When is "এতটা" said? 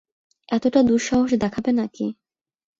0.49-0.79